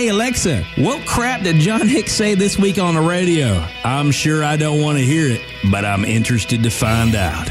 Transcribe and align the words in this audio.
Hey, 0.00 0.08
Alexa, 0.08 0.64
what 0.78 1.06
crap 1.06 1.42
did 1.42 1.56
Jon 1.56 1.86
Hicks 1.86 2.14
say 2.14 2.34
this 2.34 2.58
week 2.58 2.78
on 2.78 2.94
the 2.94 3.02
radio? 3.02 3.62
I'm 3.84 4.10
sure 4.10 4.42
I 4.42 4.56
don't 4.56 4.80
want 4.80 4.96
to 4.96 5.04
hear 5.04 5.28
it, 5.28 5.42
but 5.70 5.84
I'm 5.84 6.06
interested 6.06 6.62
to 6.62 6.70
find 6.70 7.14
out. 7.14 7.50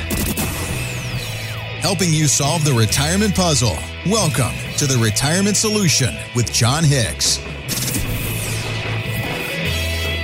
Helping 1.79 2.11
you 2.11 2.25
solve 2.25 2.65
the 2.65 2.73
retirement 2.73 3.35
puzzle. 3.35 3.77
Welcome 4.07 4.55
to 4.77 4.87
the 4.87 4.97
Retirement 4.97 5.57
Solution 5.57 6.15
with 6.35 6.51
Jon 6.51 6.83
Hicks. 6.83 7.35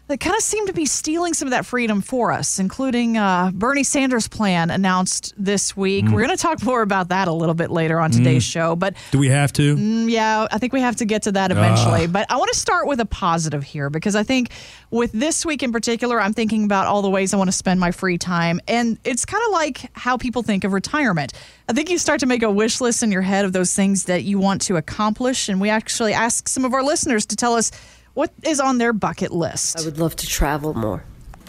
that 0.07 0.19
kind 0.19 0.35
of 0.35 0.43
seem 0.43 0.67
to 0.67 0.73
be 0.73 0.85
stealing 0.85 1.33
some 1.33 1.47
of 1.47 1.51
that 1.51 1.65
freedom 1.65 2.01
for 2.01 2.31
us, 2.31 2.59
including 2.59 3.17
uh, 3.17 3.49
Bernie 3.53 3.83
Sanders' 3.83 4.27
plan 4.27 4.69
announced 4.69 5.33
this 5.35 5.75
week. 5.75 6.05
Mm. 6.05 6.11
We're 6.11 6.25
going 6.25 6.37
to 6.37 6.41
talk 6.41 6.61
more 6.63 6.83
about 6.83 7.09
that 7.09 7.27
a 7.27 7.33
little 7.33 7.55
bit 7.55 7.71
later 7.71 7.99
on 7.99 8.11
today's 8.11 8.43
mm. 8.43 8.51
show. 8.51 8.75
But 8.75 8.95
do 9.09 9.17
we 9.17 9.29
have 9.29 9.51
to? 9.53 9.75
Mm, 9.75 10.09
yeah, 10.11 10.47
I 10.51 10.59
think 10.59 10.73
we 10.73 10.81
have 10.81 10.97
to 10.97 11.05
get 11.05 11.23
to 11.23 11.31
that 11.31 11.49
eventually. 11.51 12.05
Uh. 12.05 12.07
But 12.07 12.27
I 12.29 12.37
want 12.37 12.51
to 12.53 12.59
start 12.59 12.87
with 12.87 12.99
a 12.99 13.05
positive 13.05 13.63
here 13.63 13.89
because 13.89 14.15
I 14.15 14.21
think 14.21 14.51
with 14.91 15.11
this 15.11 15.43
week 15.43 15.63
in 15.63 15.71
particular, 15.71 16.21
I'm 16.21 16.33
thinking 16.33 16.65
about 16.65 16.85
all 16.85 17.01
the 17.01 17.09
ways 17.09 17.33
I 17.33 17.37
want 17.37 17.47
to 17.47 17.55
spend 17.57 17.79
my 17.79 17.91
free 17.91 18.19
time, 18.19 18.61
and 18.67 18.99
it's 19.03 19.25
kind 19.25 19.43
of 19.47 19.53
like 19.53 19.89
how 19.97 20.17
people 20.17 20.43
think 20.43 20.63
of 20.63 20.73
retirement. 20.73 21.33
I 21.67 21.73
think 21.73 21.89
you 21.89 21.97
start 21.97 22.19
to 22.19 22.27
make 22.27 22.43
a 22.43 22.51
wish 22.51 22.79
list 22.79 23.01
in 23.01 23.11
your 23.11 23.23
head 23.23 23.43
of 23.43 23.53
those 23.53 23.73
things 23.73 24.05
that 24.05 24.23
you 24.23 24.37
want 24.37 24.61
to 24.63 24.75
accomplish, 24.75 25.49
and 25.49 25.59
we 25.59 25.69
actually 25.69 26.13
ask 26.13 26.47
some 26.47 26.63
of 26.63 26.75
our 26.75 26.83
listeners 26.83 27.25
to 27.27 27.35
tell 27.35 27.55
us 27.55 27.71
what 28.15 28.31
is 28.43 28.59
on 28.59 28.79
their 28.79 28.93
bucket 28.93 29.31
list? 29.31 29.79
I 29.79 29.85
would 29.85 29.99
love 29.99 30.15
to 30.15 30.27
travel 30.27 30.73
more. 30.73 31.03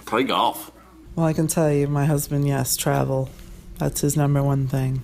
Play 0.05 0.25
golf. 0.25 0.70
Well, 1.14 1.25
I 1.25 1.33
can 1.33 1.47
tell 1.47 1.72
you, 1.72 1.89
my 1.89 2.05
husband, 2.05 2.47
yes, 2.47 2.77
travel. 2.77 3.31
That's 3.78 4.03
his 4.03 4.17
number 4.17 4.42
one 4.42 4.67
thing. 4.69 5.03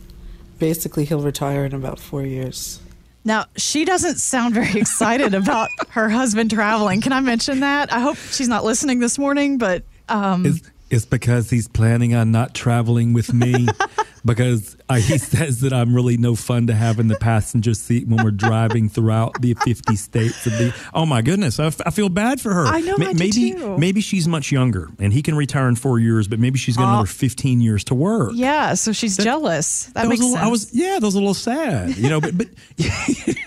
Basically, 0.59 1.05
he'll 1.05 1.23
retire 1.23 1.65
in 1.65 1.73
about 1.73 1.99
four 1.99 2.25
years. 2.25 2.81
Now, 3.25 3.47
she 3.57 3.85
doesn't 3.85 4.17
sound 4.17 4.55
very 4.55 4.79
excited 4.79 5.35
about 5.35 5.69
her 5.91 6.09
husband 6.09 6.51
traveling. 6.51 7.01
Can 7.01 7.13
I 7.13 7.21
mention 7.21 7.61
that? 7.61 7.93
I 7.93 8.01
hope 8.01 8.17
she's 8.17 8.49
not 8.49 8.65
listening 8.65 8.99
this 8.99 9.19
morning, 9.19 9.57
but. 9.57 9.85
Um, 10.09 10.45
it's, 10.45 10.71
it's 10.91 11.05
because 11.05 11.49
he's 11.49 11.69
planning 11.69 12.15
on 12.15 12.33
not 12.33 12.55
traveling 12.55 13.13
with 13.13 13.33
me. 13.33 13.69
because 14.25 14.77
uh, 14.93 14.97
he 15.01 15.19
says 15.19 15.61
that 15.61 15.73
I'm 15.73 15.95
really 15.95 16.17
no 16.17 16.35
fun 16.35 16.67
to 16.69 16.75
have 16.75 16.99
in 16.99 17.09
the 17.09 17.17
passenger 17.17 17.75
seat 17.75 18.07
when 18.07 18.23
we're 18.23 18.31
driving 18.31 18.89
throughout 18.89 19.41
the 19.41 19.55
50 19.55 19.97
states 19.97 20.47
of 20.47 20.53
the. 20.53 20.75
Oh 20.95 21.07
my 21.07 21.23
goodness, 21.23 21.59
I, 21.59 21.67
f- 21.67 21.81
I 21.85 21.91
feel 21.91 22.09
bad 22.09 22.41
for 22.41 22.53
her. 22.53 22.67
I 22.67 22.81
know, 22.81 22.97
Ma- 22.99 23.09
I 23.09 23.13
maybe 23.13 23.53
too. 23.53 23.79
maybe 23.79 24.01
she's 24.01 24.29
much 24.29 24.53
younger 24.53 24.89
and 24.99 25.13
he 25.13 25.23
can 25.23 25.35
retire 25.35 25.69
in 25.69 25.77
four 25.77 25.99
years, 25.99 26.29
but 26.29 26.39
maybe 26.39 26.59
she's 26.59 26.77
got 26.77 26.85
uh, 26.85 26.93
another 26.93 27.07
15 27.07 27.61
years 27.61 27.85
to 27.85 27.95
work. 27.95 28.33
Yeah, 28.35 28.75
so 28.75 28.93
she's 28.93 29.17
that, 29.17 29.25
jealous. 29.25 29.87
That, 29.87 29.95
that 29.95 30.09
makes 30.09 30.21
little, 30.21 30.37
sense. 30.37 30.47
I 30.47 30.51
was 30.51 30.75
yeah, 30.75 30.99
that 30.99 31.07
was 31.07 31.15
a 31.15 31.19
little 31.19 31.35
sad, 31.35 31.97
you 31.97 32.09
know, 32.09 32.21
but 32.21 32.37
but. 32.37 32.49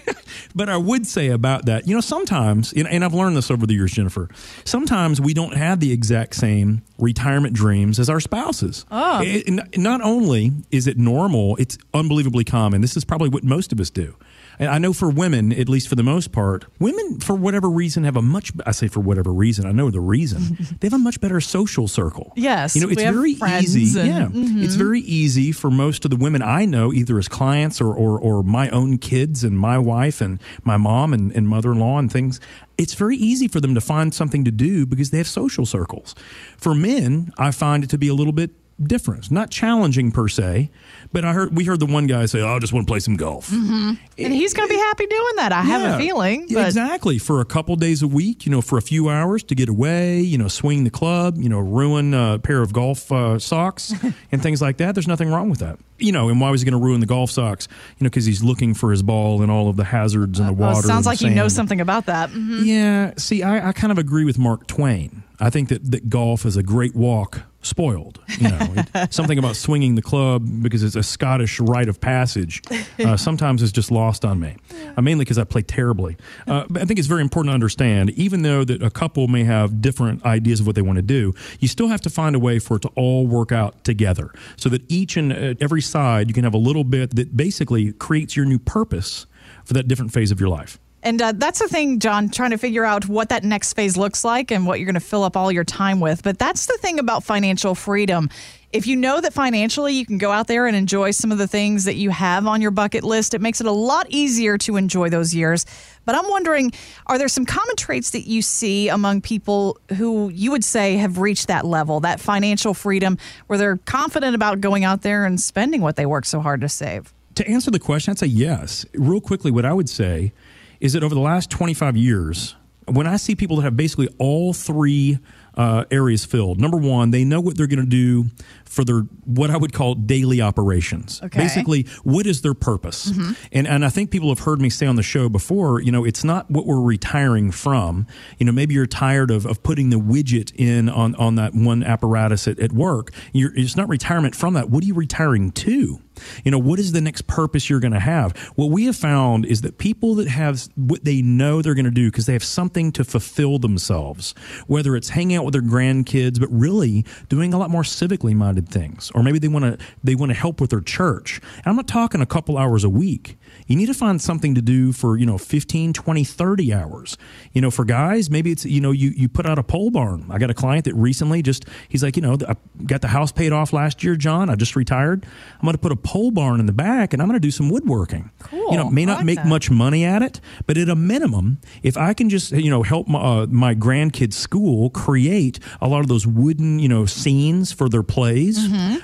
but 0.55 0.69
I 0.69 0.77
would 0.77 1.05
say 1.05 1.27
about 1.27 1.65
that, 1.65 1.85
you 1.85 1.93
know, 1.93 2.01
sometimes, 2.01 2.71
and 2.73 3.03
I've 3.03 3.13
learned 3.13 3.35
this 3.35 3.51
over 3.51 3.67
the 3.67 3.73
years, 3.73 3.91
Jennifer, 3.91 4.29
sometimes 4.63 5.19
we 5.19 5.33
don't 5.33 5.55
have 5.55 5.81
the 5.81 5.91
exact 5.91 6.35
same 6.35 6.81
retirement 6.97 7.53
dreams 7.53 7.99
as 7.99 8.09
our 8.09 8.21
spouses. 8.21 8.85
Oh. 8.89 9.21
It, 9.23 9.77
not 9.77 10.01
only 10.01 10.53
is 10.71 10.87
it 10.87 10.97
normal, 10.97 11.34
it's 11.57 11.77
unbelievably 11.93 12.45
common. 12.45 12.81
This 12.81 12.95
is 12.97 13.05
probably 13.05 13.29
what 13.29 13.43
most 13.43 13.71
of 13.71 13.79
us 13.79 13.89
do. 13.89 14.15
And 14.57 14.69
I 14.69 14.77
know 14.77 14.93
for 14.93 15.09
women, 15.09 15.51
at 15.51 15.67
least 15.67 15.89
for 15.89 15.95
the 15.95 16.03
most 16.03 16.31
part, 16.31 16.65
women, 16.79 17.19
for 17.19 17.35
whatever 17.35 17.69
reason, 17.69 18.05
have 18.05 18.15
a 18.15 18.21
much, 18.21 18.53
I 18.65 18.71
say 18.71 18.87
for 18.87 19.01
whatever 19.01 19.33
reason, 19.33 19.65
I 19.65 19.71
know 19.71 19.89
the 19.89 19.99
reason, 19.99 20.57
they 20.79 20.87
have 20.87 20.93
a 20.93 20.97
much 20.97 21.19
better 21.19 21.41
social 21.41 21.87
circle. 21.87 22.31
Yes. 22.35 22.75
You 22.75 22.81
know, 22.83 22.89
it's 22.89 23.01
very 23.01 23.31
easy. 23.31 23.99
And, 23.99 24.07
yeah. 24.07 24.25
Mm-hmm. 24.27 24.63
It's 24.63 24.75
very 24.75 25.01
easy 25.01 25.51
for 25.51 25.69
most 25.69 26.05
of 26.05 26.11
the 26.11 26.17
women 26.17 26.41
I 26.41 26.65
know, 26.65 26.93
either 26.93 27.17
as 27.17 27.27
clients 27.27 27.81
or, 27.81 27.93
or, 27.93 28.17
or 28.17 28.43
my 28.43 28.69
own 28.69 28.97
kids 28.97 29.43
and 29.43 29.59
my 29.59 29.77
wife 29.77 30.21
and 30.21 30.41
my 30.63 30.77
mom 30.77 31.13
and, 31.13 31.31
and 31.33 31.47
mother 31.47 31.73
in 31.73 31.79
law 31.79 31.97
and 31.97 32.11
things 32.11 32.39
it's 32.77 32.93
very 32.93 33.15
easy 33.15 33.47
for 33.47 33.61
them 33.61 33.73
to 33.73 33.79
find 33.79 34.13
something 34.13 34.43
to 34.43 34.51
do 34.51 34.85
because 34.85 35.09
they 35.09 35.17
have 35.17 35.27
social 35.27 35.65
circles. 35.65 36.13
For 36.57 36.75
men, 36.75 37.31
I 37.37 37.51
find 37.51 37.85
it 37.85 37.89
to 37.91 37.97
be 37.97 38.09
a 38.09 38.13
little 38.13 38.33
bit 38.33 38.51
different. 38.81 39.31
Not 39.31 39.49
challenging 39.49 40.11
per 40.11 40.27
se, 40.27 40.69
but 41.11 41.23
I 41.23 41.33
heard 41.33 41.55
we 41.55 41.63
heard 41.63 41.79
the 41.79 41.85
one 41.85 42.07
guy 42.07 42.25
say, 42.25 42.41
oh, 42.41 42.55
"I 42.55 42.59
just 42.59 42.73
want 42.73 42.87
to 42.87 42.91
play 42.91 42.99
some 42.99 43.15
golf," 43.15 43.49
mm-hmm. 43.49 43.93
and 44.17 44.33
he's 44.33 44.53
going 44.53 44.67
to 44.67 44.73
be 44.73 44.79
happy 44.79 45.05
doing 45.07 45.35
that. 45.37 45.51
I 45.51 45.63
yeah, 45.63 45.79
have 45.79 45.95
a 45.95 45.97
feeling. 45.97 46.47
But. 46.51 46.67
Exactly 46.67 47.17
for 47.17 47.41
a 47.41 47.45
couple 47.45 47.75
days 47.75 48.01
a 48.01 48.07
week, 48.07 48.45
you 48.45 48.51
know, 48.51 48.61
for 48.61 48.77
a 48.77 48.81
few 48.81 49.09
hours 49.09 49.43
to 49.43 49.55
get 49.55 49.69
away, 49.69 50.19
you 50.19 50.37
know, 50.37 50.47
swing 50.47 50.83
the 50.83 50.89
club, 50.89 51.37
you 51.37 51.49
know, 51.49 51.59
ruin 51.59 52.13
a 52.13 52.39
pair 52.39 52.61
of 52.61 52.73
golf 52.73 53.11
uh, 53.11 53.39
socks 53.39 53.93
and 54.31 54.41
things 54.41 54.61
like 54.61 54.77
that. 54.77 54.95
There's 54.95 55.07
nothing 55.07 55.29
wrong 55.29 55.49
with 55.49 55.59
that. 55.59 55.79
You 55.97 56.11
know, 56.11 56.27
and 56.27 56.41
why 56.41 56.49
was 56.49 56.61
he 56.61 56.69
going 56.69 56.79
to 56.79 56.85
ruin 56.85 56.99
the 56.99 57.05
golf 57.05 57.31
socks? 57.31 57.69
You 57.97 58.03
know, 58.03 58.09
because 58.09 58.25
he's 58.25 58.43
looking 58.43 58.73
for 58.73 58.91
his 58.91 59.01
ball 59.01 59.41
and 59.41 59.49
all 59.49 59.69
of 59.69 59.77
the 59.77 59.85
hazards 59.85 60.39
in 60.39 60.47
the 60.47 60.53
water. 60.53 60.79
Uh, 60.79 60.81
sounds 60.81 61.05
like 61.05 61.21
you 61.21 61.29
know 61.29 61.47
something 61.47 61.79
about 61.79 62.07
that. 62.07 62.29
Mm-hmm. 62.29 62.63
Yeah. 62.63 63.13
See, 63.17 63.43
I, 63.43 63.69
I 63.69 63.71
kind 63.71 63.91
of 63.91 63.97
agree 63.97 64.25
with 64.25 64.37
Mark 64.37 64.67
Twain. 64.67 65.23
I 65.39 65.49
think 65.49 65.69
that, 65.69 65.91
that 65.91 66.09
golf 66.09 66.45
is 66.45 66.57
a 66.57 66.63
great 66.63 66.95
walk 66.95 67.41
spoiled. 67.61 68.21
You 68.37 68.49
know, 68.49 68.73
it, 68.75 69.13
something 69.13 69.37
about 69.37 69.55
swinging 69.55 69.95
the 69.95 70.01
club 70.01 70.47
because 70.61 70.83
it's 70.83 70.95
a 70.95 71.03
Scottish 71.03 71.59
rite 71.59 71.89
of 71.89 71.99
passage. 71.99 72.61
Uh, 72.99 73.17
sometimes 73.17 73.61
is 73.61 73.71
just 73.71 73.91
lost 73.91 74.23
on 74.23 74.39
me. 74.39 74.55
Uh, 74.95 75.01
mainly 75.01 75.25
because 75.25 75.37
I 75.37 75.43
play 75.43 75.61
terribly. 75.61 76.15
Uh, 76.47 76.65
but 76.69 76.81
I 76.81 76.85
think 76.85 76.99
it's 76.99 77.07
very 77.07 77.21
important 77.21 77.51
to 77.51 77.53
understand, 77.55 78.11
even 78.11 78.43
though 78.43 78.63
that 78.63 78.81
a 78.81 78.89
couple 78.89 79.27
may 79.27 79.43
have 79.43 79.81
different 79.81 80.23
ideas 80.25 80.59
of 80.59 80.67
what 80.67 80.75
they 80.75 80.81
want 80.81 80.97
to 80.97 81.01
do, 81.01 81.33
you 81.59 81.67
still 81.67 81.87
have 81.87 82.01
to 82.01 82.09
find 82.09 82.35
a 82.35 82.39
way 82.39 82.59
for 82.59 82.77
it 82.77 82.83
to 82.83 82.89
all 82.89 83.27
work 83.27 83.51
out 83.51 83.83
together, 83.83 84.31
so 84.55 84.69
that 84.69 84.83
each 84.89 85.17
and 85.17 85.33
uh, 85.33 85.55
every 85.59 85.81
side 85.81 86.27
you 86.27 86.33
can 86.33 86.43
have 86.43 86.53
a 86.53 86.59
little 86.59 86.83
bit 86.83 87.15
that 87.15 87.35
basically 87.35 87.91
creates 87.93 88.35
your 88.35 88.45
new 88.45 88.59
purpose 88.59 89.25
for 89.65 89.73
that 89.73 89.87
different 89.87 90.13
phase 90.13 90.31
of 90.31 90.39
your 90.39 90.49
life. 90.49 90.79
And 91.05 91.21
uh, 91.21 91.33
that's 91.35 91.59
the 91.59 91.67
thing, 91.67 91.99
Jon, 91.99 92.29
trying 92.29 92.49
to 92.49 92.57
figure 92.57 92.83
out 92.83 93.07
what 93.07 93.29
that 93.29 93.43
next 93.43 93.73
phase 93.73 93.95
looks 93.95 94.25
like 94.25 94.49
and 94.49 94.65
what 94.65 94.79
you're 94.79 94.87
going 94.87 94.95
to 94.95 94.99
fill 94.99 95.23
up 95.23 95.37
all 95.37 95.51
your 95.51 95.63
time 95.63 95.99
with. 95.99 96.23
But 96.23 96.39
that's 96.39 96.65
the 96.65 96.79
thing 96.79 96.97
about 96.97 97.23
financial 97.23 97.75
freedom. 97.75 98.27
If 98.73 98.87
you 98.87 98.95
know 98.95 99.21
that 99.21 99.31
financially 99.31 99.93
you 99.93 100.03
can 100.03 100.17
go 100.17 100.31
out 100.31 100.47
there 100.47 100.65
and 100.65 100.75
enjoy 100.75 101.11
some 101.11 101.31
of 101.31 101.37
the 101.37 101.47
things 101.47 101.83
that 101.83 101.93
you 101.93 102.09
have 102.09 102.47
on 102.47 102.59
your 102.59 102.71
bucket 102.71 103.03
list, 103.03 103.35
it 103.35 103.39
makes 103.39 103.61
it 103.61 103.67
a 103.67 103.71
lot 103.71 104.07
easier 104.09 104.57
to 104.57 104.77
enjoy 104.77 105.09
those 105.09 105.35
years. 105.35 105.67
But 106.05 106.15
I'm 106.15 106.27
wondering 106.27 106.73
are 107.05 107.19
there 107.19 107.27
some 107.27 107.45
common 107.45 107.75
traits 107.75 108.09
that 108.09 108.27
you 108.27 108.41
see 108.41 108.89
among 108.89 109.21
people 109.21 109.77
who 109.97 110.29
you 110.29 110.49
would 110.49 110.63
say 110.63 110.97
have 110.97 111.19
reached 111.19 111.47
that 111.49 111.65
level, 111.65 111.99
that 111.99 112.19
financial 112.19 112.73
freedom, 112.73 113.19
where 113.45 113.59
they're 113.59 113.77
confident 113.77 114.33
about 114.33 114.59
going 114.59 114.83
out 114.83 115.03
there 115.03 115.23
and 115.23 115.39
spending 115.39 115.81
what 115.81 115.97
they 115.97 116.07
work 116.07 116.25
so 116.25 116.39
hard 116.39 116.61
to 116.61 116.67
save? 116.67 117.13
To 117.35 117.47
answer 117.47 117.69
the 117.69 117.79
question, 117.79 118.11
I'd 118.11 118.17
say 118.17 118.27
yes. 118.27 118.87
Real 118.95 119.21
quickly, 119.21 119.51
what 119.51 119.65
I 119.65 119.73
would 119.73 119.89
say 119.89 120.33
is 120.79 120.93
that 120.93 121.03
over 121.03 121.15
the 121.15 121.21
last 121.21 121.49
25 121.49 121.97
years, 121.97 122.55
when 122.87 123.07
I 123.07 123.17
see 123.17 123.35
people 123.35 123.57
that 123.57 123.63
have 123.63 123.77
basically 123.77 124.09
all 124.19 124.53
three 124.53 125.19
uh, 125.55 125.85
areas 125.89 126.25
filled, 126.25 126.59
number 126.59 126.77
one, 126.77 127.11
they 127.11 127.23
know 127.23 127.39
what 127.41 127.57
they're 127.57 127.67
going 127.67 127.79
to 127.79 127.85
do 127.85 128.25
for 128.65 128.83
their 128.83 128.99
what 129.23 129.49
I 129.49 129.57
would 129.57 129.73
call 129.73 129.95
daily 129.95 130.41
operations. 130.41 131.21
Okay. 131.23 131.39
Basically, 131.39 131.83
what 132.03 132.27
is 132.27 132.41
their 132.41 132.53
purpose? 132.53 133.11
Mm-hmm. 133.11 133.33
And 133.53 133.67
and 133.67 133.85
I 133.85 133.89
think 133.89 134.11
people 134.11 134.29
have 134.29 134.39
heard 134.39 134.61
me 134.61 134.69
say 134.69 134.85
on 134.85 134.95
the 134.95 135.03
show 135.03 135.29
before, 135.29 135.81
you 135.81 135.91
know, 135.91 136.03
it's 136.03 136.23
not 136.23 136.49
what 136.51 136.65
we're 136.65 136.81
retiring 136.81 137.51
from. 137.51 138.05
You 138.37 138.45
know, 138.45 138.51
maybe 138.51 138.73
you're 138.73 138.85
tired 138.85 139.31
of, 139.31 139.45
of 139.45 139.63
putting 139.63 139.89
the 139.89 139.97
widget 139.97 140.53
in 140.55 140.89
on, 140.89 141.15
on 141.15 141.35
that 141.35 141.53
one 141.55 141.83
apparatus 141.83 142.47
at, 142.47 142.59
at 142.59 142.71
work. 142.71 143.11
You're, 143.33 143.55
it's 143.55 143.75
not 143.75 143.89
retirement 143.89 144.35
from 144.35 144.53
that. 144.55 144.69
What 144.69 144.83
are 144.83 144.87
you 144.87 144.93
retiring 144.93 145.51
to? 145.51 146.01
You 146.43 146.51
know, 146.51 146.59
what 146.59 146.79
is 146.79 146.91
the 146.91 147.01
next 147.01 147.27
purpose 147.27 147.69
you're 147.69 147.79
going 147.79 147.93
to 147.93 147.99
have? 147.99 148.37
What 148.55 148.69
we 148.71 148.85
have 148.85 148.95
found 148.95 149.45
is 149.45 149.61
that 149.61 149.77
people 149.77 150.15
that 150.15 150.27
have 150.27 150.67
what 150.75 151.03
they 151.03 151.21
know 151.21 151.61
they're 151.61 151.75
going 151.75 151.85
to 151.85 151.91
do 151.91 152.09
because 152.09 152.25
they 152.25 152.33
have 152.33 152.43
something 152.43 152.91
to 152.93 153.03
fulfill 153.03 153.59
themselves, 153.59 154.33
whether 154.67 154.95
it's 154.95 155.09
hanging 155.09 155.37
out 155.37 155.45
with 155.45 155.53
their 155.53 155.61
grandkids, 155.61 156.39
but 156.39 156.49
really 156.51 157.05
doing 157.29 157.53
a 157.53 157.57
lot 157.57 157.69
more 157.69 157.83
civically 157.83 158.35
minded 158.35 158.69
things, 158.69 159.11
or 159.15 159.23
maybe 159.23 159.39
they 159.39 159.47
want 159.47 159.65
to 159.65 159.85
they 160.03 160.15
want 160.15 160.29
to 160.31 160.37
help 160.37 160.61
with 160.61 160.69
their 160.69 160.81
church. 160.81 161.39
And 161.57 161.67
I'm 161.67 161.75
not 161.75 161.87
talking 161.87 162.21
a 162.21 162.25
couple 162.25 162.57
hours 162.57 162.83
a 162.83 162.89
week. 162.89 163.37
You 163.67 163.75
need 163.75 163.87
to 163.87 163.93
find 163.93 164.21
something 164.21 164.55
to 164.55 164.61
do 164.61 164.91
for, 164.91 165.17
you 165.17 165.25
know, 165.25 165.37
15, 165.37 165.93
20, 165.93 166.23
30 166.23 166.73
hours. 166.73 167.17
You 167.53 167.61
know, 167.61 167.71
for 167.71 167.85
guys, 167.85 168.29
maybe 168.29 168.51
it's, 168.51 168.65
you 168.65 168.81
know, 168.81 168.91
you, 168.91 169.09
you 169.09 169.27
put 169.27 169.45
out 169.45 169.57
a 169.57 169.63
pole 169.63 169.89
barn. 169.89 170.25
I 170.29 170.37
got 170.37 170.49
a 170.49 170.53
client 170.53 170.85
that 170.85 170.93
recently 170.95 171.41
just, 171.41 171.65
he's 171.89 172.03
like, 172.03 172.15
you 172.15 172.21
know, 172.21 172.37
I 172.47 172.55
got 172.85 173.01
the 173.01 173.07
house 173.07 173.31
paid 173.31 173.51
off 173.51 173.73
last 173.73 174.03
year, 174.03 174.15
John. 174.15 174.49
I 174.49 174.55
just 174.55 174.75
retired. 174.75 175.25
I'm 175.55 175.61
going 175.61 175.73
to 175.73 175.79
put 175.79 175.91
a 175.91 175.95
pole 175.95 176.31
barn 176.31 176.59
in 176.59 176.65
the 176.65 176.73
back 176.73 177.13
and 177.13 177.21
I'm 177.21 177.27
going 177.27 177.39
to 177.39 177.45
do 177.45 177.51
some 177.51 177.69
woodworking. 177.69 178.31
Cool. 178.39 178.71
You 178.71 178.77
know, 178.77 178.89
may 178.89 179.05
not 179.05 179.17
like 179.17 179.25
make 179.25 179.35
that. 179.37 179.47
much 179.47 179.71
money 179.71 180.05
at 180.05 180.21
it, 180.21 180.39
but 180.67 180.77
at 180.77 180.89
a 180.89 180.95
minimum, 180.95 181.59
if 181.83 181.97
I 181.97 182.13
can 182.13 182.29
just, 182.29 182.51
you 182.51 182.69
know, 182.69 182.83
help 182.83 183.07
my, 183.07 183.19
uh, 183.19 183.45
my 183.47 183.73
grandkids' 183.73 184.33
school 184.33 184.89
create 184.89 185.59
a 185.81 185.87
lot 185.87 186.01
of 186.01 186.07
those 186.07 186.27
wooden, 186.27 186.79
you 186.79 186.89
know, 186.89 187.05
scenes 187.05 187.71
for 187.71 187.89
their 187.89 188.03
plays, 188.03 188.59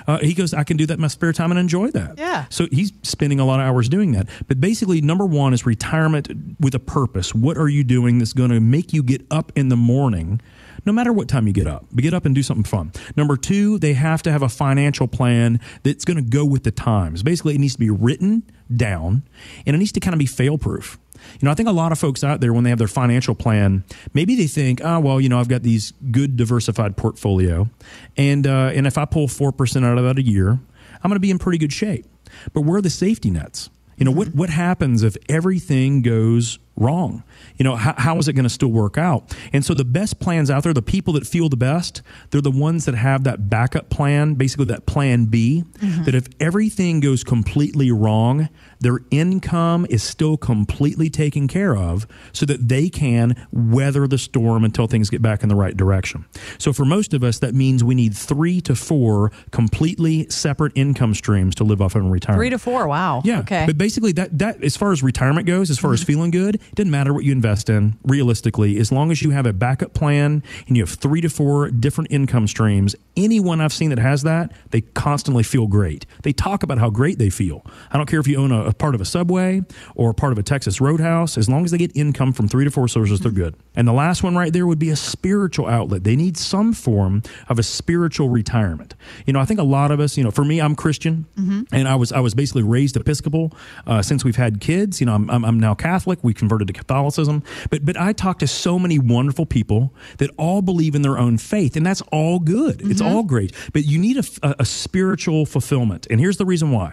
uh, 0.06 0.18
he 0.18 0.34
goes, 0.34 0.54
I 0.54 0.64
can 0.64 0.76
do 0.76 0.86
that 0.86 0.94
in 0.94 1.00
my 1.00 1.08
spare 1.08 1.32
time 1.32 1.50
and 1.50 1.58
enjoy 1.58 1.90
that. 1.90 2.10
Mm-hmm. 2.10 2.18
Yeah. 2.18 2.44
So 2.48 2.66
he's 2.70 2.92
spending 3.02 3.40
a 3.40 3.44
lot 3.44 3.60
of 3.60 3.66
hours 3.66 3.88
doing 3.88 4.12
that. 4.12 4.28
But 4.46 4.51
basically, 4.60 5.00
number 5.00 5.24
one 5.26 5.52
is 5.52 5.64
retirement 5.66 6.28
with 6.60 6.74
a 6.74 6.78
purpose. 6.78 7.34
What 7.34 7.56
are 7.56 7.68
you 7.68 7.84
doing 7.84 8.18
that's 8.18 8.32
going 8.32 8.50
to 8.50 8.60
make 8.60 8.92
you 8.92 9.02
get 9.02 9.24
up 9.30 9.52
in 9.54 9.68
the 9.68 9.76
morning? 9.76 10.40
No 10.84 10.92
matter 10.92 11.12
what 11.12 11.28
time 11.28 11.46
you 11.46 11.52
get 11.52 11.68
up, 11.68 11.86
but 11.92 12.02
get 12.02 12.12
up 12.12 12.24
and 12.24 12.34
do 12.34 12.42
something 12.42 12.64
fun. 12.64 12.92
Number 13.16 13.36
two, 13.36 13.78
they 13.78 13.92
have 13.92 14.22
to 14.24 14.32
have 14.32 14.42
a 14.42 14.48
financial 14.48 15.06
plan 15.06 15.60
that's 15.84 16.04
going 16.04 16.16
to 16.16 16.28
go 16.28 16.44
with 16.44 16.64
the 16.64 16.72
times. 16.72 17.22
Basically, 17.22 17.54
it 17.54 17.58
needs 17.58 17.74
to 17.74 17.78
be 17.78 17.90
written 17.90 18.42
down 18.74 19.22
and 19.64 19.76
it 19.76 19.78
needs 19.78 19.92
to 19.92 20.00
kind 20.00 20.12
of 20.12 20.18
be 20.18 20.26
fail 20.26 20.58
proof. 20.58 20.98
You 21.40 21.46
know, 21.46 21.52
I 21.52 21.54
think 21.54 21.68
a 21.68 21.72
lot 21.72 21.92
of 21.92 21.98
folks 21.98 22.24
out 22.24 22.40
there, 22.40 22.52
when 22.52 22.64
they 22.64 22.70
have 22.70 22.80
their 22.80 22.88
financial 22.88 23.36
plan, 23.36 23.84
maybe 24.12 24.34
they 24.34 24.48
think, 24.48 24.80
oh, 24.82 24.98
well, 24.98 25.20
you 25.20 25.28
know, 25.28 25.38
I've 25.38 25.48
got 25.48 25.62
these 25.62 25.92
good 26.10 26.36
diversified 26.36 26.96
portfolio. 26.96 27.68
And, 28.16 28.44
uh, 28.44 28.72
and 28.74 28.86
if 28.86 28.98
I 28.98 29.04
pull 29.04 29.28
4% 29.28 29.84
out 29.84 29.98
of 29.98 30.04
that 30.04 30.18
a 30.18 30.22
year, 30.22 30.50
I'm 30.50 31.08
going 31.08 31.14
to 31.14 31.20
be 31.20 31.30
in 31.30 31.38
pretty 31.38 31.58
good 31.58 31.72
shape. 31.72 32.06
But 32.52 32.62
where 32.62 32.78
are 32.78 32.82
the 32.82 32.90
safety 32.90 33.30
nets? 33.30 33.70
You 34.02 34.06
know, 34.06 34.18
what, 34.18 34.34
what 34.34 34.50
happens 34.50 35.04
if 35.04 35.16
everything 35.28 36.02
goes 36.02 36.58
wrong? 36.76 37.22
You 37.56 37.64
know, 37.64 37.76
how, 37.76 37.94
how 37.96 38.18
is 38.18 38.28
it 38.28 38.32
going 38.32 38.44
to 38.44 38.50
still 38.50 38.72
work 38.72 38.98
out? 38.98 39.36
And 39.52 39.64
so 39.64 39.74
the 39.74 39.84
best 39.84 40.20
plans 40.20 40.50
out 40.50 40.62
there, 40.62 40.72
the 40.72 40.82
people 40.82 41.12
that 41.14 41.26
feel 41.26 41.48
the 41.48 41.56
best, 41.56 42.02
they're 42.30 42.40
the 42.40 42.50
ones 42.50 42.84
that 42.86 42.94
have 42.94 43.24
that 43.24 43.48
backup 43.48 43.90
plan, 43.90 44.34
basically 44.34 44.66
that 44.66 44.86
plan 44.86 45.26
B, 45.26 45.64
that 46.04 46.14
if 46.14 46.26
everything 46.40 47.00
goes 47.00 47.24
completely 47.24 47.90
wrong, 47.90 48.48
their 48.80 49.00
income 49.10 49.86
is 49.90 50.02
still 50.02 50.36
completely 50.36 51.08
taken 51.10 51.46
care 51.46 51.76
of 51.76 52.06
so 52.32 52.46
that 52.46 52.68
they 52.68 52.88
can 52.88 53.46
weather 53.52 54.06
the 54.06 54.18
storm 54.18 54.64
until 54.64 54.86
things 54.86 55.10
get 55.10 55.22
back 55.22 55.42
in 55.42 55.48
the 55.48 55.54
right 55.54 55.76
direction. 55.76 56.24
So 56.58 56.72
for 56.72 56.84
most 56.84 57.14
of 57.14 57.22
us, 57.22 57.38
that 57.40 57.54
means 57.54 57.84
we 57.84 57.94
need 57.94 58.14
three 58.16 58.60
to 58.62 58.74
four 58.74 59.30
completely 59.50 60.28
separate 60.28 60.72
income 60.74 61.14
streams 61.14 61.54
to 61.56 61.64
live 61.64 61.80
off 61.80 61.94
of 61.94 62.02
in 62.02 62.10
retirement. 62.10 62.40
Three 62.40 62.50
to 62.50 62.58
four. 62.58 62.86
Wow. 62.86 63.22
Yeah. 63.24 63.40
Okay. 63.40 63.56
Mm-hmm. 63.56 63.66
But 63.66 63.78
basically, 63.78 64.12
that 64.12 64.38
that 64.38 64.62
as 64.62 64.76
far 64.76 64.92
as 64.92 65.02
retirement 65.02 65.46
goes, 65.46 65.70
as 65.70 65.78
far 65.78 65.92
as 65.92 66.02
feeling 66.02 66.30
good, 66.30 66.60
it 66.68 66.74
doesn't 66.74 66.90
matter 66.90 67.12
what 67.12 67.24
you 67.24 67.32
invest 67.32 67.68
in. 67.68 67.98
Realistically, 68.04 68.78
as 68.78 68.92
long 68.92 69.10
as 69.10 69.22
you 69.22 69.30
have 69.30 69.46
a 69.46 69.52
backup 69.52 69.94
plan 69.94 70.42
and 70.66 70.76
you 70.76 70.82
have 70.82 70.90
three 70.90 71.20
to 71.20 71.28
four 71.28 71.70
different 71.70 72.10
income 72.12 72.46
streams, 72.46 72.94
anyone 73.16 73.60
I've 73.60 73.72
seen 73.72 73.90
that 73.90 73.98
has 73.98 74.22
that, 74.22 74.52
they 74.70 74.80
constantly 74.80 75.42
feel 75.42 75.66
great. 75.66 76.06
They 76.22 76.32
talk 76.32 76.62
about 76.62 76.78
how 76.78 76.90
great 76.90 77.18
they 77.18 77.30
feel. 77.30 77.64
I 77.90 77.96
don't 77.96 78.06
care 78.06 78.20
if 78.20 78.26
you 78.26 78.36
own 78.38 78.52
a, 78.52 78.64
a 78.66 78.72
part 78.72 78.94
of 78.94 79.00
a 79.00 79.04
subway 79.04 79.62
or 79.94 80.10
a 80.10 80.14
part 80.14 80.32
of 80.32 80.38
a 80.38 80.42
Texas 80.42 80.80
Roadhouse. 80.80 81.36
As 81.36 81.48
long 81.48 81.64
as 81.64 81.70
they 81.70 81.78
get 81.78 81.94
income 81.96 82.32
from 82.32 82.48
three 82.48 82.64
to 82.64 82.70
four 82.70 82.88
sources, 82.88 83.20
they're 83.20 83.32
good. 83.32 83.54
And 83.74 83.86
the 83.86 83.92
last 83.92 84.22
one 84.22 84.36
right 84.36 84.52
there 84.52 84.66
would 84.66 84.78
be 84.78 84.90
a 84.90 84.96
spiritual 84.96 85.66
outlet. 85.66 86.04
They 86.04 86.16
need 86.16 86.36
some 86.36 86.72
form 86.72 87.22
of 87.48 87.58
a 87.58 87.62
spiritual 87.62 88.28
retirement. 88.28 88.94
You 89.26 89.32
know, 89.32 89.40
I 89.40 89.44
think 89.44 89.60
a 89.60 89.64
lot 89.64 89.90
of 89.90 90.00
us, 90.00 90.16
you 90.16 90.24
know, 90.24 90.30
for 90.30 90.44
me, 90.44 90.60
I'm 90.60 90.74
Christian, 90.74 91.26
and 91.72 91.88
I 91.88 91.94
was 91.94 92.12
I 92.12 92.20
was 92.20 92.34
basically 92.34 92.62
raised 92.62 92.96
Episcopal 92.96 93.52
uh, 93.86 94.02
since 94.02 94.24
we've 94.24 94.36
had 94.36 94.60
kids. 94.60 95.00
You 95.00 95.06
know, 95.06 95.14
I'm, 95.14 95.30
I'm 95.30 95.44
I'm 95.44 95.60
now 95.60 95.74
Catholic. 95.74 96.18
We 96.22 96.34
converted 96.52 96.74
to 96.74 96.78
Catholicism, 96.78 97.42
but 97.70 97.84
but 97.84 97.96
I 97.96 98.12
talk 98.12 98.38
to 98.40 98.46
so 98.46 98.78
many 98.78 98.98
wonderful 98.98 99.46
people 99.46 99.94
that 100.18 100.30
all 100.36 100.60
believe 100.60 100.94
in 100.94 101.02
their 101.02 101.18
own 101.18 101.38
faith, 101.38 101.76
and 101.76 101.84
that's 101.84 102.02
all 102.12 102.38
good. 102.38 102.82
It's 102.82 103.00
mm-hmm. 103.00 103.16
all 103.16 103.22
great, 103.22 103.54
but 103.72 103.84
you 103.84 103.98
need 103.98 104.18
a, 104.18 104.24
a, 104.42 104.56
a 104.60 104.64
spiritual 104.64 105.46
fulfillment, 105.46 106.06
and 106.10 106.20
here's 106.20 106.36
the 106.36 106.44
reason 106.44 106.70
why. 106.70 106.92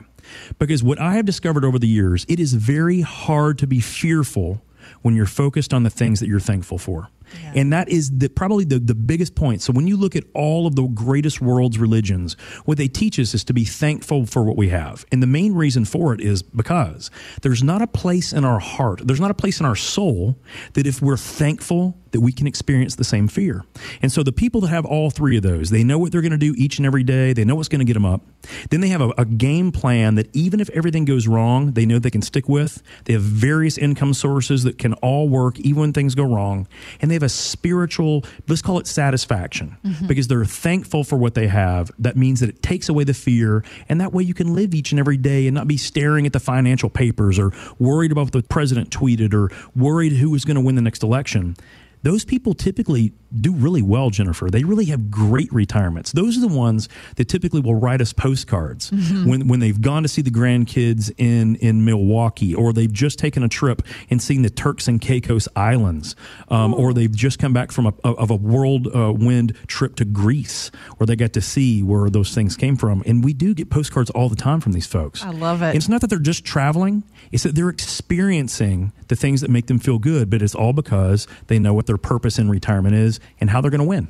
Because 0.60 0.84
what 0.84 1.00
I 1.00 1.14
have 1.14 1.26
discovered 1.26 1.66
over 1.66 1.80
the 1.80 1.88
years, 1.88 2.26
it 2.30 2.40
is 2.40 2.54
very 2.54 3.02
hard 3.02 3.58
to 3.60 3.68
be 3.68 3.80
fearful 3.80 4.62
when 5.02 5.16
you're 5.16 5.26
focused 5.26 5.74
on 5.74 5.84
the 5.84 5.90
things 5.90 6.20
that 6.20 6.28
you're 6.28 6.40
thankful 6.40 6.78
for. 6.78 7.10
And 7.56 7.74
that 7.74 7.90
is 7.90 8.18
the, 8.18 8.30
probably 8.30 8.66
the, 8.66 8.80
the 8.80 8.96
biggest 8.96 9.36
point. 9.36 9.62
So 9.62 9.74
when 9.74 9.88
you 9.88 9.98
look 9.98 10.16
at 10.16 10.24
all 10.34 10.68
of 10.68 10.76
the 10.76 10.84
greatest 10.84 11.42
world's 11.42 11.78
religions, 11.78 12.36
what 12.66 12.78
they 12.78 12.88
teach 12.88 13.20
us 13.20 13.34
is 13.34 13.44
to 13.46 13.54
be 13.54 13.66
thankful 13.66 14.26
for 14.26 14.44
what 14.44 14.58
we 14.58 14.70
have. 14.70 15.06
And 15.12 15.22
the 15.22 15.28
main 15.28 15.54
reason 15.54 15.86
for 15.86 16.14
it 16.14 16.22
is 16.22 16.42
because 16.42 17.10
there's 17.42 17.64
not 17.64 17.82
a 17.82 17.88
place 17.88 18.34
in 18.34 18.46
our 18.46 18.60
heart, 18.60 19.02
there's 19.04 19.22
not 19.22 19.32
a 19.32 19.36
place 19.36 19.60
in 19.60 19.66
our 19.66 19.76
soul 19.76 20.38
that 20.74 20.86
if 20.86 21.02
we're 21.02 21.18
thankful, 21.18 21.98
that 22.12 22.22
we 22.22 22.32
can 22.32 22.48
experience 22.48 22.96
the 22.96 23.04
same 23.04 23.28
fear. 23.28 23.64
And 24.02 24.12
so 24.12 24.24
the 24.24 24.32
people 24.32 24.62
that 24.62 24.70
have 24.70 24.86
all 24.86 25.10
three 25.10 25.38
of 25.38 25.44
those, 25.44 25.70
they 25.70 25.84
know 25.84 26.00
what 26.00 26.12
they're 26.12 26.22
going 26.22 26.32
to 26.32 26.38
do 26.38 26.54
each 26.58 26.78
and 26.78 26.86
every 26.86 27.04
day. 27.04 27.34
They 27.34 27.46
know 27.46 27.56
what's 27.56 27.70
going 27.70 27.80
to 27.80 27.86
get 27.86 27.94
them 27.94 28.06
up. 28.06 28.22
Then 28.70 28.82
they 28.82 28.88
have 28.90 29.02
a, 29.02 29.10
a 29.18 29.26
game 29.26 29.72
plan 29.72 30.16
that 30.16 30.36
even 30.36 30.60
if 30.60 30.70
everything 30.72 31.06
goes 31.06 31.28
wrong, 31.28 31.74
they 31.74 31.86
know 31.86 32.00
they 32.00 32.10
can 32.10 32.22
stick 32.22 32.50
with. 32.50 32.82
They 33.06 33.14
have 33.14 33.22
various 33.22 33.78
income 33.78 34.14
sources 34.14 34.64
that 34.64 34.78
can 34.78 34.94
all 34.96 35.30
work 35.30 35.60
even 35.60 35.82
when 35.82 35.94
things 35.94 36.16
go 36.16 36.24
wrong. 36.24 36.68
And 37.02 37.12
they 37.12 37.16
have 37.20 37.26
a 37.26 37.30
spiritual, 37.30 38.24
let's 38.48 38.62
call 38.62 38.80
it 38.80 38.88
satisfaction, 38.88 39.78
mm-hmm. 39.84 40.08
because 40.08 40.28
they're 40.28 40.46
thankful 40.46 41.04
for 41.04 41.18
what 41.18 41.36
they 41.36 41.48
have. 41.48 41.92
That 42.00 42.16
means 42.16 42.40
that 42.40 42.50
it 42.50 42.62
takes 42.64 42.90
away 42.90 43.04
the 43.04 43.14
fear. 43.14 43.64
And 43.90 44.00
that 44.02 44.14
way 44.14 44.24
you 44.24 44.34
can 44.34 44.54
live 44.54 44.74
each 44.74 44.92
and 44.92 45.00
every 45.00 45.18
day 45.18 45.48
and 45.48 45.56
not 45.56 45.68
be 45.68 45.78
staring 45.78 46.26
at 46.26 46.34
the 46.34 46.40
financial 46.40 46.90
papers 46.90 47.38
or 47.38 47.52
worried 47.78 48.12
about 48.12 48.26
what 48.26 48.34
the 48.34 48.44
president 48.44 48.90
tweeted 48.90 49.34
or 49.34 49.52
worried 49.76 50.14
who 50.14 50.30
was 50.30 50.46
going 50.46 50.56
to 50.56 50.62
win 50.62 50.76
the 50.76 50.82
next 50.82 51.04
election 51.04 51.56
those 52.02 52.24
people 52.24 52.54
typically 52.54 53.12
do 53.34 53.54
really 53.54 53.82
well, 53.82 54.10
Jennifer. 54.10 54.50
They 54.50 54.64
really 54.64 54.86
have 54.86 55.12
great 55.12 55.52
retirements. 55.54 56.12
Those 56.12 56.38
are 56.38 56.42
the 56.42 56.48
ones 56.48 56.90
that 57.16 57.26
typically 57.26 57.62
will 57.62 57.76
write 57.76 58.02
us 58.02 58.14
postcards 58.14 58.92
when, 58.92 59.48
when 59.48 59.60
they've 59.60 59.80
gone 59.80 60.04
to 60.04 60.10
see 60.10 60.22
the 60.22 60.32
grandkids 60.32 61.12
in, 61.18 61.56
in 61.58 61.86
Milwaukee, 61.86 62.56
or 62.56 62.74
they've 62.74 62.92
just 62.92 63.20
taken 63.20 63.44
a 63.44 63.50
trip 63.50 63.84
and 64.10 64.22
seen 64.22 64.42
the 64.42 64.50
Turks 64.50 64.88
and 64.88 65.00
Caicos 65.00 65.48
Islands, 65.56 66.16
um, 66.50 66.74
or 66.74 66.94
they've 66.94 67.16
just 67.16 67.40
come 67.40 67.54
back 67.54 67.72
from 67.72 67.86
a, 67.88 67.94
of 68.04 68.32
a 68.32 68.36
whirlwind 68.36 69.56
trip 69.68 69.96
to 69.98 70.06
Greece, 70.06 70.72
where 70.98 71.06
they 71.06 71.16
got 71.16 71.34
to 71.34 71.42
see 71.42 71.84
where 71.84 72.10
those 72.10 72.34
things 72.34 72.56
came 72.56 72.76
from. 72.76 73.04
And 73.06 73.24
we 73.24 73.34
do 73.34 73.54
get 73.54 73.70
postcards 73.70 74.10
all 74.12 74.30
the 74.30 74.36
time 74.36 74.60
from 74.60 74.72
these 74.72 74.88
folks. 74.88 75.24
I 75.24 75.30
love 75.30 75.62
it. 75.62 75.68
And 75.68 75.76
it's 75.76 75.90
not 75.90 76.02
that 76.02 76.08
they're 76.08 76.20
just 76.20 76.46
traveling; 76.46 77.04
it's 77.32 77.44
that 77.44 77.56
they're 77.56 77.70
experiencing 77.70 78.92
the 79.08 79.16
things 79.16 79.42
that 79.42 79.50
make 79.50 79.68
them 79.68 79.80
feel 79.80 80.00
good. 80.00 80.30
But 80.30 80.42
it's 80.42 80.56
all 80.56 80.74
because 80.74 81.28
they 81.48 81.60
know 81.60 81.74
what 81.74 81.86
their 81.86 81.98
purpose 81.98 82.40
in 82.40 82.50
retirement 82.50 82.96
is 82.96 83.19
and 83.40 83.50
how 83.50 83.62
they're 83.62 83.72
going 83.72 83.80
to 83.80 83.88
win. 83.88 84.08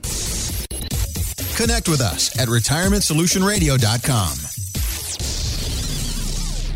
Connect 1.55 1.87
with 1.89 2.01
us 2.01 2.39
at 2.39 2.47
retirementsolutionradio.com. 2.47 4.37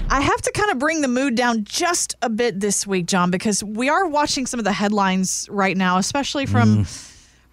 I 0.10 0.22
have 0.22 0.42
to 0.44 0.52
kind 0.52 0.70
of 0.70 0.78
bring 0.78 1.02
the 1.02 1.08
mood 1.08 1.34
down 1.36 1.64
just 1.64 2.16
a 2.22 2.30
bit 2.30 2.60
this 2.60 2.86
week, 2.86 3.08
Jon, 3.08 3.32
because 3.32 3.64
we 3.64 3.90
are 3.90 4.06
watching 4.06 4.46
some 4.46 4.60
of 4.60 4.64
the 4.64 4.72
headlines 4.72 5.48
right 5.50 5.76
now, 5.76 5.98
especially 5.98 6.46
from 6.46 6.86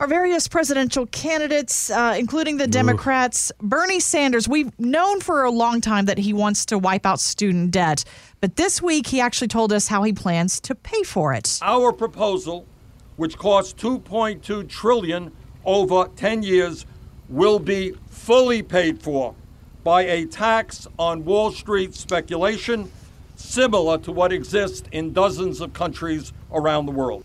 our 0.01 0.07
various 0.07 0.49
presidential 0.49 1.07
candidates, 1.07 1.91
uh, 1.91 2.17
including 2.19 2.57
the 2.57 2.67
Democrats. 2.67 3.53
Bernie 3.61 4.01
Sanders, 4.01 4.49
we've 4.49 4.77
known 4.79 5.21
for 5.21 5.45
a 5.45 5.51
long 5.51 5.81
time 5.81 6.07
that 6.07 6.19
he 6.19 6.33
wants 6.33 6.67
to 6.67 6.79
wipe 6.79 7.07
out 7.07 7.21
student 7.21 7.71
debt, 7.71 8.05
but 8.41 8.57
this 8.57 8.83
week 8.83 9.07
he 9.07 9.21
actually 9.21 9.49
told 9.49 9.73
us 9.73 9.89
how 9.89 10.03
he 10.03 10.13
plans 10.13 10.61
to 10.61 10.75
pay 10.75 11.03
for 11.03 11.33
it. 11.33 11.59
Our 11.63 11.93
proposal, 11.93 12.67
which 13.21 13.37
costs 13.37 13.75
2.2 13.75 14.67
trillion 14.67 15.31
over 15.67 16.09
10 16.17 16.43
years, 16.43 16.87
will 17.29 17.59
be 17.59 17.93
fully 18.09 18.63
paid 18.63 19.03
for 19.03 19.35
by 19.85 20.01
a 20.01 20.25
tax 20.25 20.87
on 20.99 21.23
Wall 21.27 21.53
Street 21.53 21.95
speculation 21.95 22.91
similar 23.37 23.99
to 23.99 24.11
what 24.11 24.33
exists 24.33 24.89
in 24.91 25.13
dozens 25.13 25.61
of 25.61 25.75
countries 25.75 26.33
around 26.51 26.87
the 26.87 26.93
world. 26.93 27.23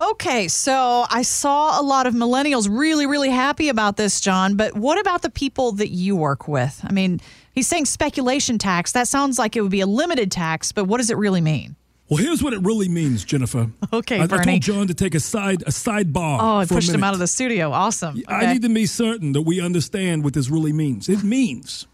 Okay, 0.00 0.48
so 0.48 1.04
I 1.10 1.20
saw 1.20 1.78
a 1.78 1.82
lot 1.82 2.06
of 2.06 2.14
millennials 2.14 2.66
really, 2.70 3.04
really 3.04 3.28
happy 3.28 3.68
about 3.68 3.98
this, 3.98 4.22
Jon. 4.22 4.56
But 4.56 4.74
what 4.74 4.98
about 4.98 5.20
the 5.20 5.30
people 5.30 5.72
that 5.72 5.88
you 5.90 6.16
work 6.16 6.48
with? 6.48 6.80
I 6.84 6.92
mean, 6.92 7.20
he's 7.52 7.66
saying 7.66 7.84
speculation 7.84 8.56
tax. 8.56 8.92
That 8.92 9.08
sounds 9.08 9.38
like 9.38 9.56
it 9.56 9.60
would 9.60 9.70
be 9.70 9.82
a 9.82 9.86
limited 9.86 10.32
tax, 10.32 10.72
but 10.72 10.84
what 10.84 10.98
does 10.98 11.10
it 11.10 11.18
really 11.18 11.42
mean? 11.42 11.76
Well, 12.14 12.22
here's 12.22 12.42
what 12.42 12.52
it 12.52 12.60
really 12.62 12.88
means, 12.88 13.24
Jennifer. 13.24 13.70
Okay, 13.92 14.18
I, 14.20 14.24
I 14.24 14.26
told 14.26 14.62
Jon 14.62 14.86
to 14.88 14.94
take 14.94 15.14
a 15.14 15.20
side 15.20 15.62
a 15.62 15.70
sidebar. 15.70 16.38
Oh, 16.40 16.56
I 16.58 16.64
pushed 16.66 16.90
him 16.90 17.04
out 17.04 17.12
of 17.14 17.20
the 17.20 17.26
studio. 17.26 17.70
Awesome. 17.72 18.20
I 18.28 18.52
need 18.52 18.62
to 18.62 18.68
be 18.68 18.86
certain 18.86 19.32
that 19.32 19.42
we 19.42 19.60
understand 19.60 20.24
what 20.24 20.32
this 20.34 20.48
really 20.50 20.72
means. 20.72 21.08
It 21.08 21.22
means 21.22 21.86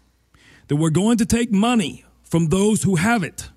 that 0.67 0.75
we're 0.77 0.89
going 0.89 1.17
to 1.17 1.25
take 1.25 1.51
money 1.51 2.05
from 2.23 2.47
those 2.47 2.83
who 2.83 2.95
have 2.95 3.23
it, 3.23 3.49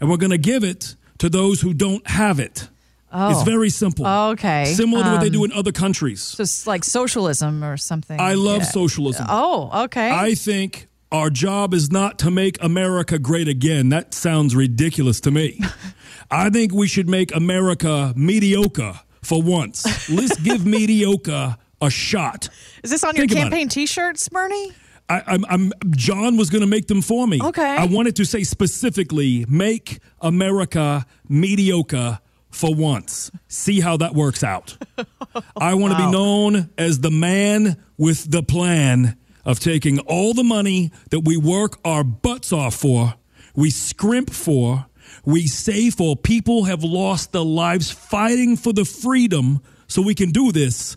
and 0.00 0.08
we're 0.10 0.16
going 0.16 0.30
to 0.30 0.38
give 0.38 0.64
it 0.64 0.96
to 1.18 1.28
those 1.28 1.60
who 1.60 1.74
don't 1.74 2.06
have 2.08 2.40
it. 2.40 2.68
Oh. 3.12 3.30
It's 3.30 3.42
very 3.44 3.70
simple. 3.70 4.04
Oh. 4.06 4.30
Okay. 4.30 4.64
Similar 4.66 5.04
to 5.04 5.10
what 5.10 5.20
they 5.20 5.26
Um, 5.28 5.32
do 5.32 5.44
in 5.44 5.52
other 5.52 5.70
countries. 5.72 6.34
Just 6.36 6.66
like 6.66 6.82
socialism 6.84 7.62
or 7.62 7.76
something. 7.76 8.18
I 8.18 8.34
love 8.34 8.62
Yeah. 8.62 8.64
socialism. 8.70 9.26
Oh, 9.28 9.84
okay. 9.84 10.10
I 10.10 10.34
think 10.34 10.88
our 11.14 11.30
job 11.30 11.72
is 11.72 11.92
not 11.92 12.18
to 12.18 12.30
make 12.30 12.60
America 12.60 13.20
great 13.20 13.46
again. 13.46 13.88
That 13.90 14.12
sounds 14.14 14.56
ridiculous 14.56 15.20
to 15.20 15.30
me. 15.30 15.60
I 16.30 16.50
think 16.50 16.72
we 16.74 16.88
should 16.88 17.08
make 17.08 17.32
America 17.34 18.12
mediocre 18.16 18.98
for 19.22 19.40
once. 19.40 20.10
Let's 20.10 20.36
give 20.40 20.66
mediocre 20.78 21.56
a 21.80 21.90
shot. 21.90 22.48
Is 22.82 22.90
this 22.90 23.04
on 23.04 23.14
your 23.14 23.26
think 23.28 23.32
about 23.38 23.42
campaign 23.44 23.68
T-shirts, 23.68 24.28
Bernie? 24.28 24.72
I, 25.08 25.22
I'm, 25.26 25.44
I'm 25.48 25.72
Jon 25.90 26.36
was 26.36 26.50
going 26.50 26.62
to 26.62 26.66
make 26.66 26.88
them 26.88 27.00
for 27.00 27.28
me. 27.28 27.40
Okay. 27.40 27.76
I 27.76 27.84
wanted 27.84 28.16
to 28.16 28.24
say 28.24 28.42
specifically, 28.42 29.44
make 29.48 30.00
America 30.20 31.06
mediocre 31.28 32.18
for 32.50 32.74
once. 32.74 33.30
See 33.46 33.78
how 33.80 33.98
that 33.98 34.14
works 34.14 34.42
out. 34.42 34.76
I 35.56 35.74
want 35.74 35.92
to 35.96 36.00
Wow. 36.00 36.06
be 36.06 36.12
known 36.12 36.70
as 36.76 36.98
the 37.00 37.10
man 37.12 37.76
with 37.98 38.28
the 38.30 38.42
plan 38.42 39.16
of 39.44 39.60
taking 39.60 39.98
all 40.00 40.34
the 40.34 40.44
money 40.44 40.90
that 41.10 41.20
we 41.20 41.36
work 41.36 41.78
our 41.84 42.02
butts 42.04 42.52
off 42.52 42.74
for, 42.74 43.14
we 43.54 43.70
scrimp 43.70 44.30
for, 44.30 44.86
we 45.24 45.46
save 45.46 45.94
for. 45.94 46.16
People 46.16 46.64
have 46.64 46.82
lost 46.82 47.32
their 47.32 47.42
lives 47.42 47.90
fighting 47.90 48.56
for 48.56 48.72
the 48.72 48.84
freedom 48.84 49.60
so 49.86 50.02
we 50.02 50.14
can 50.14 50.30
do 50.30 50.50
this 50.52 50.96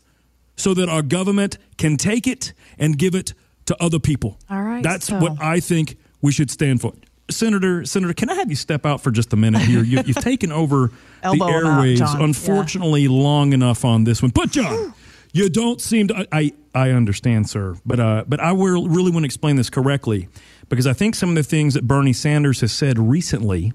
so 0.55 0.73
that 0.73 0.89
our 0.89 1.01
government 1.01 1.57
can 1.77 1.97
take 1.97 2.25
it 2.25 2.53
and 2.79 2.97
give 2.97 3.13
it 3.15 3.33
to 3.65 3.75
other 3.83 3.99
people. 3.99 4.39
All 4.49 4.61
right, 4.63 4.81
That's 4.81 5.07
so- 5.07 5.19
what 5.19 5.41
I 5.41 5.59
think 5.59 5.97
we 6.21 6.31
should 6.31 6.49
stand 6.49 6.81
for. 6.81 6.93
Senator, 7.29 7.83
Senator, 7.83 8.13
can 8.13 8.29
I 8.29 8.35
have 8.35 8.49
you 8.49 8.55
step 8.55 8.85
out 8.85 9.01
for 9.01 9.11
just 9.11 9.33
a 9.33 9.35
minute 9.35 9.61
here? 9.61 9.83
You, 9.83 10.01
you've 10.05 10.15
taken 10.15 10.49
over 10.53 10.93
the 11.21 11.31
him 11.33 11.41
out, 11.41 11.49
airwaves, 11.49 11.99
Yeah. 11.99 12.23
unfortunately, 12.23 13.09
long 13.09 13.51
enough 13.51 13.83
on 13.83 14.05
this 14.05 14.21
one. 14.21 14.31
But 14.31 14.51
Jon, 14.51 14.93
you 15.33 15.49
don't 15.49 15.81
seem 15.81 16.07
to. 16.07 16.15
I, 16.15 16.27
I, 16.31 16.53
I 16.77 16.91
understand, 16.91 17.49
sir, 17.49 17.75
but 17.85 17.99
uh, 17.99 18.23
but 18.27 18.39
I 18.39 18.51
will 18.51 18.87
really 18.87 19.11
want 19.11 19.23
to 19.23 19.25
explain 19.25 19.55
this 19.55 19.69
correctly 19.69 20.27
because 20.69 20.85
I 20.85 20.93
think 20.93 21.15
some 21.15 21.29
of 21.29 21.35
the 21.35 21.43
things 21.43 21.73
that 21.73 21.87
Bernie 21.87 22.13
Sanders 22.13 22.61
has 22.61 22.71
said 22.71 22.99
recently 22.99 23.73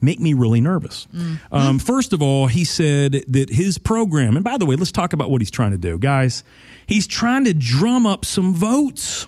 make 0.00 0.18
me 0.18 0.32
really 0.32 0.60
nervous. 0.60 1.06
Um, 1.52 1.78
first 1.78 2.12
of 2.12 2.22
all, 2.22 2.46
he 2.46 2.64
said 2.64 3.24
that 3.28 3.50
his 3.50 3.78
program, 3.78 4.34
and 4.34 4.44
by 4.44 4.56
the 4.58 4.66
way, 4.66 4.74
let's 4.74 4.90
talk 4.90 5.12
about 5.12 5.30
what 5.30 5.40
he's 5.40 5.50
trying 5.50 5.72
to 5.72 5.78
do, 5.78 5.98
guys. 5.98 6.42
He's 6.86 7.06
trying 7.06 7.44
to 7.44 7.54
drum 7.54 8.06
up 8.06 8.24
some 8.24 8.54
votes 8.54 9.26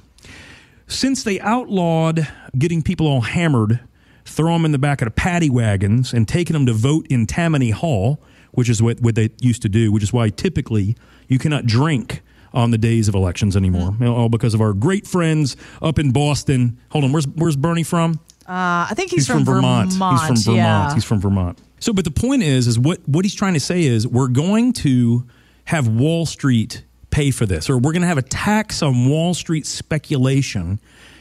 since 0.89 1.23
they 1.23 1.39
outlawed 1.41 2.27
getting 2.59 2.83
people 2.83 3.07
all 3.07 3.21
hammered, 3.21 3.81
throw 4.25 4.53
them 4.55 4.65
in 4.65 4.73
the 4.73 4.79
back 4.79 5.01
of 5.01 5.07
the 5.07 5.13
paddy 5.13 5.51
wagons, 5.51 6.13
and 6.13 6.27
taking 6.27 6.55
them 6.55 6.67
to 6.67 6.73
vote 6.73 7.07
in 7.09 7.27
Tammany 7.27 7.71
Hall, 7.71 8.21
which 8.53 8.69
is 8.69 8.83
what, 8.83 9.01
what 9.01 9.15
they 9.15 9.31
used 9.41 9.63
to 9.63 9.69
do, 9.69 9.93
which 9.93 10.03
is 10.03 10.13
why 10.13 10.29
typically 10.29 10.97
you 11.29 11.39
cannot 11.39 11.67
drink 11.67 12.23
on 12.55 12.71
the 12.71 12.79
days 12.79 13.09
of 13.09 13.15
elections 13.15 13.57
anymore, 13.57 13.95
you 13.99 14.05
know, 14.05 14.15
all 14.15 14.29
because 14.29 14.55
of 14.55 14.61
our 14.61 14.73
great 14.73 15.07
friends 15.07 15.57
up 15.81 15.99
in 15.99 16.11
Boston. 16.13 16.79
Hold 16.91 17.05
on, 17.05 17.13
where's 17.13 17.27
where's 17.29 17.57
Bernie 17.57 17.83
from? 17.83 18.21
Uh, 18.43 18.91
I 18.91 18.93
think 18.95 19.11
he's, 19.11 19.27
He's 19.27 19.29
from, 19.29 19.45
Vermont. 19.45 19.91
He's 19.91 19.99
from 19.99 20.37
Vermont. 20.37 20.57
Yeah. 20.57 20.95
He's 20.95 21.05
from 21.05 21.21
Vermont. 21.21 21.59
So, 21.79 21.93
but 21.93 22.05
the 22.05 22.11
point 22.11 22.43
is, 22.43 22.67
is 22.67 22.79
what 22.79 23.01
what 23.09 23.25
he's 23.25 23.35
trying 23.35 23.55
to 23.55 23.61
say 23.61 23.85
is 23.85 24.07
we're 24.07 24.29
going 24.29 24.73
to 24.75 25.27
have 25.65 25.89
Wall 25.89 26.27
Street 26.27 26.85
pay 27.11 27.31
for 27.31 27.47
this, 27.47 27.71
or 27.71 27.77
we're 27.77 27.93
going 27.93 28.03
to 28.03 28.09
have 28.09 28.19
a 28.19 28.23
tax 28.23 28.83
on 28.83 29.09
Wall 29.09 29.35
Street 29.35 29.67
speculation, 29.67 30.81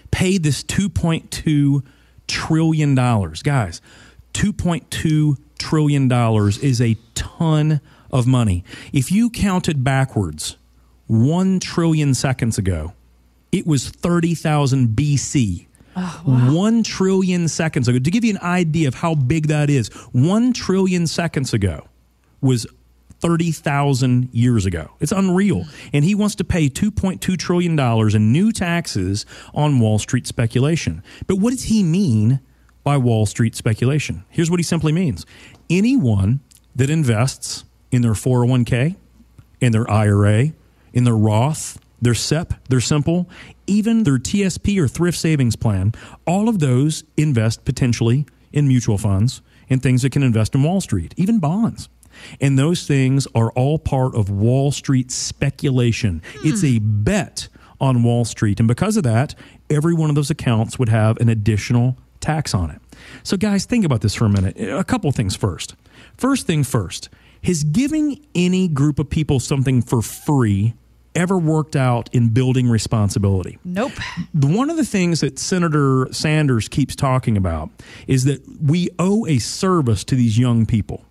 pay 0.09 0.37
this 0.37 0.63
two 0.63 0.89
point 0.89 1.29
two 1.31 1.83
trillion 2.27 2.95
dollars, 2.95 3.43
guys. 3.43 3.81
Two 4.33 4.51
point 4.53 4.89
two 4.89 5.37
trillion 5.59 6.07
dollars 6.07 6.57
is 6.57 6.81
a 6.81 6.95
ton 7.13 7.81
of 8.09 8.25
money. 8.25 8.63
If 8.91 9.11
you 9.11 9.29
counted 9.29 9.83
backwards, 9.83 10.57
one 11.11 11.59
trillion 11.59 12.13
seconds 12.13 12.57
ago, 12.57 12.93
it 13.51 13.67
was 13.67 13.89
thirty 13.89 14.33
thousand 14.33 14.95
BC. 14.95 15.67
Oh, 15.93 16.21
one 16.25 16.83
trillion 16.83 17.49
seconds 17.49 17.89
ago. 17.89 17.99
To 17.99 18.11
give 18.11 18.23
you 18.23 18.31
an 18.31 18.41
idea 18.41 18.87
of 18.87 18.95
how 18.95 19.15
big 19.15 19.47
that 19.47 19.69
is, 19.69 19.89
one 20.13 20.53
trillion 20.53 21.05
seconds 21.05 21.53
ago 21.53 21.85
was 22.39 22.65
30,000 23.19 24.29
years 24.31 24.65
ago. 24.65 24.91
It's 25.01 25.11
unreal. 25.11 25.65
And 25.91 26.05
he 26.05 26.15
wants 26.15 26.33
to 26.35 26.45
pay 26.45 26.69
$2.2 26.69 27.37
trillion 27.37 27.77
in 28.15 28.31
new 28.31 28.53
taxes 28.53 29.25
on 29.53 29.81
Wall 29.81 29.99
Street 29.99 30.25
speculation. 30.25 31.03
But 31.27 31.35
what 31.35 31.51
does 31.51 31.63
he 31.63 31.83
mean 31.83 32.39
by 32.85 32.95
Wall 32.95 33.25
Street 33.25 33.55
speculation? 33.55 34.23
Here's 34.29 34.49
what 34.49 34.61
he 34.61 34.63
simply 34.63 34.93
means 34.93 35.25
anyone 35.69 36.39
that 36.73 36.89
invests 36.89 37.65
in 37.91 38.01
their 38.01 38.13
401k, 38.13 38.95
in 39.59 39.73
their 39.73 39.91
IRA, 39.91 40.53
in 40.93 41.03
their 41.03 41.15
Roth, 41.15 41.79
their 42.01 42.13
SEP, 42.13 42.53
their 42.69 42.81
Simple, 42.81 43.29
even 43.67 44.03
their 44.03 44.17
TSP 44.17 44.81
or 44.81 44.87
thrift 44.87 45.17
savings 45.17 45.55
plan, 45.55 45.93
all 46.25 46.49
of 46.49 46.59
those 46.59 47.03
invest 47.15 47.63
potentially 47.63 48.25
in 48.51 48.67
mutual 48.67 48.97
funds 48.97 49.41
and 49.69 49.81
things 49.81 50.01
that 50.01 50.11
can 50.11 50.23
invest 50.23 50.55
in 50.55 50.63
Wall 50.63 50.81
Street, 50.81 51.13
even 51.17 51.39
bonds. 51.39 51.87
And 52.39 52.59
those 52.59 52.85
things 52.85 53.27
are 53.33 53.51
all 53.51 53.79
part 53.79 54.15
of 54.15 54.29
Wall 54.29 54.71
Street 54.71 55.11
speculation. 55.11 56.21
Hmm. 56.39 56.47
It's 56.49 56.63
a 56.63 56.79
bet 56.79 57.47
on 57.79 58.03
Wall 58.03 58.25
Street. 58.25 58.59
And 58.59 58.67
because 58.67 58.97
of 58.97 59.03
that, 59.03 59.33
every 59.69 59.93
one 59.93 60.09
of 60.09 60.15
those 60.15 60.29
accounts 60.29 60.77
would 60.77 60.89
have 60.89 61.17
an 61.17 61.29
additional 61.29 61.97
tax 62.19 62.53
on 62.53 62.69
it. 62.69 62.81
So, 63.23 63.37
guys, 63.37 63.65
think 63.65 63.85
about 63.85 64.01
this 64.01 64.13
for 64.13 64.25
a 64.25 64.29
minute. 64.29 64.59
A 64.59 64.83
couple 64.83 65.11
things 65.11 65.35
first. 65.35 65.75
First 66.17 66.45
thing 66.45 66.63
first, 66.63 67.09
has 67.43 67.63
giving 67.63 68.23
any 68.35 68.67
group 68.67 68.99
of 68.99 69.09
people 69.09 69.39
something 69.39 69.81
for 69.81 70.01
free 70.01 70.75
ever 71.15 71.37
worked 71.37 71.75
out 71.75 72.09
in 72.13 72.29
building 72.29 72.69
responsibility? 72.69 73.59
Nope. 73.63 73.91
One 74.33 74.69
of 74.69 74.77
the 74.77 74.85
things 74.85 75.21
that 75.21 75.39
Senator 75.39 76.07
Sanders 76.11 76.67
keeps 76.67 76.95
talking 76.95 77.37
about 77.37 77.69
is 78.07 78.25
that 78.25 78.41
we 78.61 78.89
owe 78.99 79.25
a 79.27 79.39
service 79.39 80.03
to 80.05 80.15
these 80.15 80.37
young 80.37 80.65
people. 80.65 81.05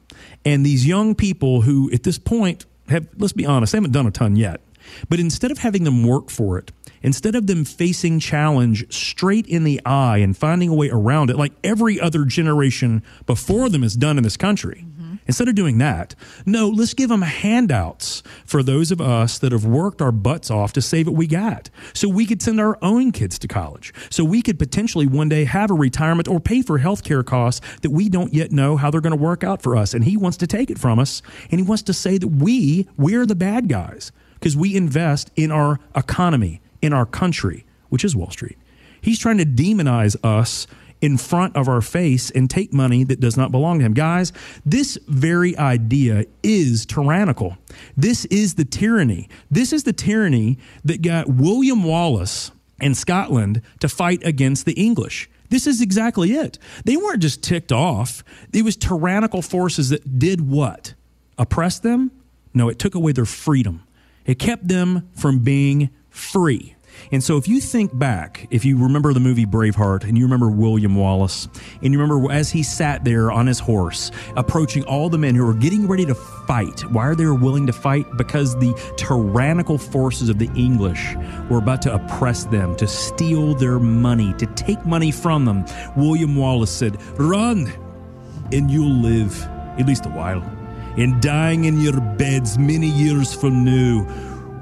And 0.44 0.64
these 0.64 0.86
young 0.86 1.14
people 1.14 1.62
who, 1.62 1.90
at 1.92 2.02
this 2.02 2.18
point, 2.18 2.66
have, 2.88 3.06
let's 3.18 3.32
be 3.32 3.46
honest, 3.46 3.72
they 3.72 3.76
haven't 3.76 3.92
done 3.92 4.06
a 4.06 4.10
ton 4.10 4.36
yet. 4.36 4.60
But 5.08 5.20
instead 5.20 5.50
of 5.50 5.58
having 5.58 5.84
them 5.84 6.04
work 6.04 6.30
for 6.30 6.58
it, 6.58 6.72
instead 7.02 7.34
of 7.34 7.46
them 7.46 7.64
facing 7.64 8.18
challenge 8.20 8.92
straight 8.92 9.46
in 9.46 9.64
the 9.64 9.80
eye 9.84 10.18
and 10.18 10.36
finding 10.36 10.68
a 10.68 10.74
way 10.74 10.90
around 10.90 11.30
it, 11.30 11.36
like 11.36 11.52
every 11.62 12.00
other 12.00 12.24
generation 12.24 13.02
before 13.26 13.68
them 13.68 13.82
has 13.82 13.94
done 13.94 14.16
in 14.18 14.24
this 14.24 14.36
country, 14.36 14.84
Instead 15.26 15.48
of 15.48 15.54
doing 15.54 15.78
that, 15.78 16.14
no, 16.44 16.68
let's 16.68 16.94
give 16.94 17.08
them 17.08 17.22
handouts 17.22 18.22
for 18.44 18.62
those 18.62 18.90
of 18.90 19.00
us 19.00 19.38
that 19.38 19.52
have 19.52 19.64
worked 19.64 20.02
our 20.02 20.12
butts 20.12 20.50
off 20.50 20.72
to 20.72 20.82
save 20.82 21.06
what 21.06 21.16
we 21.16 21.26
got. 21.26 21.70
So 21.92 22.08
we 22.08 22.26
could 22.26 22.42
send 22.42 22.60
our 22.60 22.78
own 22.82 23.12
kids 23.12 23.38
to 23.40 23.48
college. 23.48 23.92
So 24.10 24.24
we 24.24 24.42
could 24.42 24.58
potentially 24.58 25.06
one 25.06 25.28
day 25.28 25.44
have 25.44 25.70
a 25.70 25.74
retirement 25.74 26.26
or 26.26 26.40
pay 26.40 26.62
for 26.62 26.78
health 26.78 27.04
care 27.04 27.22
costs 27.22 27.60
that 27.82 27.90
we 27.90 28.08
don't 28.08 28.34
yet 28.34 28.50
know 28.50 28.76
how 28.76 28.90
they're 28.90 29.00
going 29.00 29.16
to 29.16 29.22
work 29.22 29.44
out 29.44 29.62
for 29.62 29.76
us. 29.76 29.94
And 29.94 30.04
he 30.04 30.16
wants 30.16 30.36
to 30.38 30.46
take 30.46 30.70
it 30.70 30.78
from 30.78 30.98
us. 30.98 31.22
And 31.50 31.60
he 31.60 31.66
wants 31.66 31.82
to 31.84 31.92
say 31.92 32.18
that 32.18 32.28
we, 32.28 32.88
we're 32.96 33.26
the 33.26 33.36
bad 33.36 33.68
guys 33.68 34.12
because 34.34 34.56
we 34.56 34.74
invest 34.74 35.30
in 35.36 35.52
our 35.52 35.78
economy, 35.94 36.60
in 36.80 36.92
our 36.92 37.06
country, 37.06 37.66
which 37.88 38.04
is 38.04 38.16
Wall 38.16 38.30
Street. 38.30 38.56
He's 39.00 39.18
trying 39.18 39.38
to 39.38 39.46
demonize 39.46 40.16
us 40.24 40.66
in 41.00 41.16
front 41.16 41.56
of 41.56 41.68
our 41.68 41.80
face 41.80 42.30
and 42.30 42.48
take 42.50 42.72
money 42.72 43.04
that 43.04 43.20
does 43.20 43.36
not 43.36 43.50
belong 43.50 43.78
to 43.78 43.84
him. 43.84 43.94
Guys, 43.94 44.32
this 44.64 44.98
very 45.08 45.56
idea 45.56 46.26
is 46.42 46.84
tyrannical. 46.86 47.56
This 47.96 48.24
is 48.26 48.54
the 48.54 48.64
tyranny. 48.64 49.28
This 49.50 49.72
is 49.72 49.84
the 49.84 49.92
tyranny 49.92 50.58
that 50.84 51.02
got 51.02 51.28
William 51.28 51.84
Wallace 51.84 52.50
and 52.80 52.96
Scotland 52.96 53.62
to 53.80 53.88
fight 53.88 54.24
against 54.24 54.66
the 54.66 54.72
English. 54.72 55.28
This 55.48 55.66
is 55.66 55.80
exactly 55.80 56.32
it. 56.32 56.58
They 56.84 56.96
weren't 56.96 57.20
just 57.20 57.42
ticked 57.42 57.72
off. 57.72 58.22
It 58.52 58.64
was 58.64 58.76
tyrannical 58.76 59.42
forces 59.42 59.88
that 59.90 60.18
did 60.18 60.40
what? 60.40 60.94
Oppress 61.36 61.80
them? 61.80 62.12
No, 62.54 62.68
it 62.68 62.78
took 62.78 62.94
away 62.94 63.12
their 63.12 63.24
freedom. 63.24 63.82
It 64.24 64.38
kept 64.38 64.68
them 64.68 65.08
from 65.14 65.40
being 65.40 65.90
free. 66.08 66.76
And 67.12 67.22
so, 67.22 67.36
if 67.36 67.48
you 67.48 67.60
think 67.60 67.96
back, 67.98 68.46
if 68.50 68.64
you 68.64 68.76
remember 68.82 69.12
the 69.12 69.20
movie 69.20 69.46
Braveheart 69.46 70.04
and 70.04 70.16
you 70.16 70.24
remember 70.24 70.48
William 70.48 70.94
Wallace, 70.94 71.48
and 71.82 71.92
you 71.92 72.00
remember 72.00 72.30
as 72.30 72.50
he 72.50 72.62
sat 72.62 73.04
there 73.04 73.30
on 73.30 73.46
his 73.46 73.58
horse, 73.58 74.10
approaching 74.36 74.84
all 74.84 75.08
the 75.08 75.18
men 75.18 75.34
who 75.34 75.44
were 75.44 75.54
getting 75.54 75.88
ready 75.88 76.06
to 76.06 76.14
fight, 76.14 76.80
why 76.92 77.06
are 77.06 77.14
they 77.14 77.26
willing 77.26 77.66
to 77.66 77.72
fight? 77.72 78.06
Because 78.16 78.56
the 78.56 78.74
tyrannical 78.96 79.78
forces 79.78 80.28
of 80.28 80.38
the 80.38 80.50
English 80.54 81.14
were 81.48 81.58
about 81.58 81.82
to 81.82 81.94
oppress 81.94 82.44
them, 82.44 82.76
to 82.76 82.86
steal 82.86 83.54
their 83.54 83.78
money, 83.78 84.32
to 84.34 84.46
take 84.46 84.84
money 84.86 85.10
from 85.10 85.44
them. 85.44 85.64
William 85.96 86.36
Wallace 86.36 86.70
said, 86.70 87.00
Run, 87.18 87.72
and 88.52 88.70
you'll 88.70 89.00
live, 89.00 89.42
at 89.78 89.86
least 89.86 90.06
a 90.06 90.10
while. 90.10 90.42
And 90.96 91.22
dying 91.22 91.64
in 91.64 91.80
your 91.80 92.00
beds 92.00 92.58
many 92.58 92.88
years 92.88 93.32
from 93.34 93.64
now, 93.64 94.06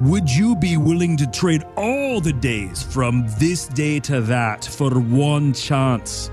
would 0.00 0.30
you 0.30 0.54
be 0.54 0.76
willing 0.76 1.16
to 1.16 1.26
trade 1.26 1.64
all 1.76 2.20
the 2.20 2.32
days 2.32 2.82
from 2.82 3.26
this 3.38 3.66
day 3.66 3.98
to 4.00 4.20
that 4.20 4.64
for 4.64 4.90
one 5.00 5.52
chance? 5.52 6.30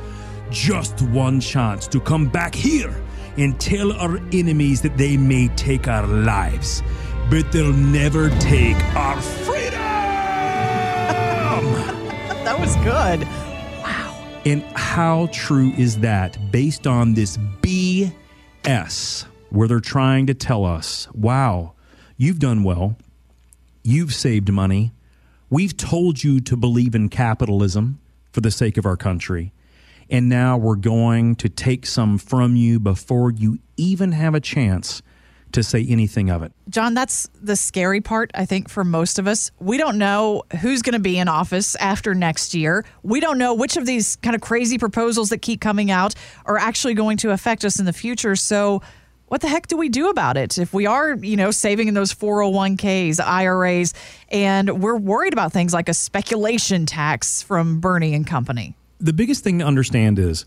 Just 0.51 1.01
one 1.01 1.39
chance 1.39 1.87
to 1.87 1.99
come 1.99 2.27
back 2.27 2.53
here 2.53 2.93
and 3.37 3.59
tell 3.59 3.91
our 3.93 4.19
enemies 4.31 4.81
that 4.83 4.97
they 4.97 5.17
may 5.17 5.47
take 5.55 5.87
our 5.87 6.05
lives, 6.05 6.83
but 7.31 7.51
they'll 7.51 7.73
never 7.73 8.29
take 8.39 8.77
our 8.95 9.19
freedom! 9.21 9.81
That 12.45 12.59
was 12.59 12.75
good. 12.77 13.27
Wow. 13.81 14.23
And 14.45 14.61
how 14.77 15.29
true 15.33 15.73
is 15.79 15.97
that 16.01 16.37
based 16.51 16.85
on 16.85 17.15
this 17.15 17.37
BS 17.61 19.25
where 19.49 19.67
they're 19.67 19.79
trying 19.79 20.27
to 20.27 20.35
tell 20.35 20.63
us, 20.63 21.07
wow, 21.15 21.73
you've 22.17 22.37
done 22.37 22.63
well, 22.63 22.95
you've 23.85 24.13
saved 24.13 24.51
money, 24.51 24.91
We've 25.49 25.77
told 25.77 26.23
you 26.23 26.39
to 26.41 26.57
believe 26.57 26.95
in 26.95 27.09
capitalism 27.09 27.99
for 28.31 28.41
the 28.41 28.51
sake 28.51 28.77
of 28.77 28.85
our 28.85 28.97
country. 28.97 29.53
And 30.09 30.27
now 30.27 30.57
we're 30.57 30.75
going 30.75 31.35
to 31.35 31.49
take 31.49 31.85
some 31.85 32.17
from 32.17 32.55
you 32.55 32.79
before 32.79 33.31
you 33.31 33.59
even 33.77 34.11
have 34.11 34.35
a 34.35 34.39
chance 34.39 35.01
to 35.51 35.63
say 35.63 35.85
anything 35.87 36.29
of 36.29 36.43
it. 36.43 36.51
Jon, 36.67 36.93
that's 36.93 37.29
the 37.41 37.55
scary 37.55 38.01
part, 38.01 38.31
I 38.33 38.45
think, 38.45 38.69
for 38.69 38.83
most 38.83 39.19
of 39.19 39.27
us. 39.27 39.51
We 39.59 39.77
don't 39.77 39.97
know 39.97 40.43
who's 40.61 40.81
going 40.81 40.93
to 40.93 40.99
be 40.99 41.17
in 41.17 41.27
office 41.27 41.75
after 41.75 42.13
next 42.13 42.53
year. 42.53 42.83
We 43.03 43.19
don't 43.19 43.37
know 43.37 43.53
which 43.53 43.77
of 43.77 43.85
these 43.85 44.17
kind 44.17 44.35
of 44.35 44.41
crazy 44.41 44.77
proposals 44.77 45.29
that 45.29 45.41
keep 45.41 45.61
coming 45.61 45.91
out 45.91 46.15
are 46.45 46.57
actually 46.57 46.95
going 46.95 47.17
to 47.17 47.31
affect 47.31 47.63
us 47.63 47.79
in 47.79 47.85
the 47.85 47.93
future. 47.93 48.35
So, 48.35 48.81
what 49.27 49.41
the 49.41 49.47
heck 49.47 49.67
do 49.67 49.77
we 49.77 49.89
do 49.89 50.09
about 50.09 50.37
it 50.37 50.57
if 50.57 50.73
we 50.73 50.85
are, 50.85 51.15
you 51.15 51.35
know, 51.35 51.51
saving 51.51 51.87
in 51.87 51.93
those 51.93 52.13
401ks, 52.13 53.19
IRAs, 53.19 53.93
and 54.29 54.81
we're 54.81 54.97
worried 54.97 55.33
about 55.33 55.51
things 55.51 55.73
like 55.73 55.89
a 55.89 55.93
speculation 55.93 56.85
tax 56.85 57.41
from 57.41 57.79
Bernie 57.79 58.13
and 58.13 58.25
company? 58.27 58.75
The 58.99 59.13
biggest 59.13 59.43
thing 59.43 59.59
to 59.59 59.65
understand 59.65 60.19
is 60.19 60.45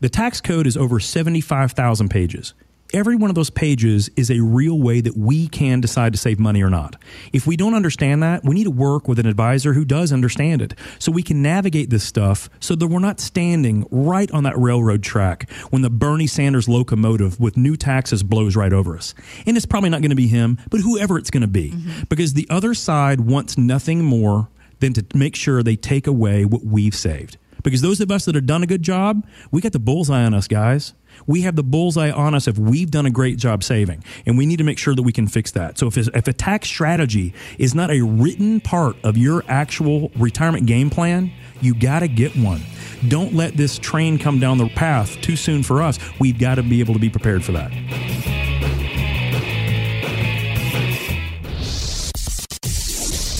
the 0.00 0.08
tax 0.08 0.40
code 0.40 0.66
is 0.66 0.76
over 0.76 0.98
75,000 0.98 2.08
pages 2.08 2.54
every 2.94 3.16
one 3.16 3.28
of 3.28 3.34
those 3.34 3.50
pages 3.50 4.08
is 4.16 4.30
a 4.30 4.40
real 4.40 4.78
way 4.78 5.00
that 5.00 5.16
we 5.16 5.48
can 5.48 5.80
decide 5.80 6.12
to 6.12 6.18
save 6.18 6.38
money 6.38 6.62
or 6.62 6.70
not. 6.70 6.96
If 7.32 7.46
we 7.46 7.56
don't 7.56 7.74
understand 7.74 8.22
that, 8.22 8.44
we 8.44 8.54
need 8.54 8.64
to 8.64 8.70
work 8.70 9.08
with 9.08 9.18
an 9.18 9.26
advisor 9.26 9.74
who 9.74 9.84
does 9.84 10.12
understand 10.12 10.62
it 10.62 10.74
so 11.00 11.10
we 11.10 11.22
can 11.22 11.42
navigate 11.42 11.90
this 11.90 12.04
stuff 12.04 12.48
so 12.60 12.76
that 12.76 12.86
we're 12.86 13.00
not 13.00 13.20
standing 13.20 13.86
right 13.90 14.30
on 14.30 14.44
that 14.44 14.56
railroad 14.56 15.02
track 15.02 15.50
when 15.70 15.82
the 15.82 15.90
Bernie 15.90 16.28
Sanders 16.28 16.68
locomotive 16.68 17.40
with 17.40 17.56
new 17.56 17.76
taxes 17.76 18.22
blows 18.22 18.54
right 18.54 18.72
over 18.72 18.96
us. 18.96 19.14
And 19.44 19.56
it's 19.56 19.66
probably 19.66 19.90
not 19.90 20.00
going 20.00 20.10
to 20.10 20.16
be 20.16 20.28
him, 20.28 20.58
but 20.70 20.80
whoever 20.80 21.18
it's 21.18 21.30
going 21.30 21.40
to 21.42 21.48
be. 21.48 21.72
Mm-hmm. 21.72 22.04
Because 22.08 22.34
the 22.34 22.46
other 22.48 22.74
side 22.74 23.20
wants 23.20 23.58
nothing 23.58 24.04
more 24.04 24.48
than 24.80 24.92
to 24.92 25.04
make 25.14 25.34
sure 25.34 25.62
they 25.62 25.76
take 25.76 26.06
away 26.06 26.44
what 26.44 26.64
we've 26.64 26.94
saved. 26.94 27.38
Because 27.64 27.80
those 27.80 28.00
of 28.00 28.12
us 28.12 28.26
that 28.26 28.36
have 28.36 28.46
done 28.46 28.62
a 28.62 28.66
good 28.66 28.82
job, 28.82 29.26
we 29.50 29.60
got 29.60 29.72
the 29.72 29.80
bullseye 29.80 30.22
on 30.22 30.34
us, 30.34 30.46
guys 30.46 30.94
we 31.26 31.42
have 31.42 31.56
the 31.56 31.62
bullseye 31.62 32.10
on 32.10 32.34
us 32.34 32.48
if 32.48 32.58
we've 32.58 32.90
done 32.90 33.06
a 33.06 33.10
great 33.10 33.38
job 33.38 33.62
saving. 33.62 34.04
And 34.26 34.36
we 34.36 34.46
need 34.46 34.58
to 34.58 34.64
make 34.64 34.78
sure 34.78 34.94
that 34.94 35.02
we 35.02 35.12
can 35.12 35.26
fix 35.26 35.50
that. 35.52 35.78
So 35.78 35.86
if, 35.86 35.96
if 35.96 36.28
a 36.28 36.32
tax 36.32 36.68
strategy 36.68 37.34
is 37.58 37.74
not 37.74 37.90
a 37.90 38.02
written 38.02 38.60
part 38.60 38.96
of 39.04 39.16
your 39.16 39.44
actual 39.48 40.10
retirement 40.16 40.66
game 40.66 40.90
plan, 40.90 41.32
you 41.60 41.74
got 41.74 42.00
to 42.00 42.08
get 42.08 42.36
one. 42.36 42.62
Don't 43.08 43.34
let 43.34 43.56
this 43.56 43.78
train 43.78 44.18
come 44.18 44.38
down 44.38 44.58
the 44.58 44.68
path 44.68 45.20
too 45.20 45.36
soon 45.36 45.62
for 45.62 45.82
us. 45.82 45.98
We've 46.18 46.38
got 46.38 46.56
to 46.56 46.62
be 46.62 46.80
able 46.80 46.94
to 46.94 47.00
be 47.00 47.10
prepared 47.10 47.44
for 47.44 47.52
that. 47.52 47.72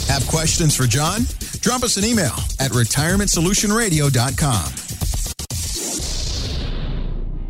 Have 0.09 0.26
questions 0.28 0.76
for 0.76 0.87
Jon? 0.87 1.23
Drop 1.64 1.83
us 1.83 1.97
an 1.97 2.04
email 2.04 2.35
at 2.61 2.73
retirementsolutionradio.com. 2.73 4.74